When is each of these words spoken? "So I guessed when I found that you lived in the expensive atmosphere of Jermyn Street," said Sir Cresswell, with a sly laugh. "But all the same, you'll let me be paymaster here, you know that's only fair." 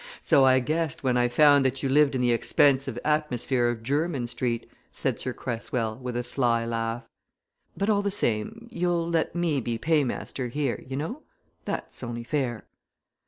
"So 0.19 0.45
I 0.45 0.57
guessed 0.57 1.03
when 1.03 1.15
I 1.15 1.27
found 1.27 1.63
that 1.63 1.83
you 1.83 1.87
lived 1.89 2.15
in 2.15 2.21
the 2.21 2.31
expensive 2.31 2.97
atmosphere 3.05 3.69
of 3.69 3.83
Jermyn 3.83 4.25
Street," 4.25 4.67
said 4.91 5.19
Sir 5.19 5.31
Cresswell, 5.31 5.95
with 5.97 6.17
a 6.17 6.23
sly 6.23 6.65
laugh. 6.65 7.03
"But 7.77 7.87
all 7.87 8.01
the 8.01 8.09
same, 8.09 8.67
you'll 8.71 9.07
let 9.07 9.35
me 9.35 9.61
be 9.63 9.77
paymaster 9.77 10.47
here, 10.47 10.83
you 10.87 10.97
know 10.97 11.21
that's 11.65 12.01
only 12.01 12.23
fair." 12.23 12.65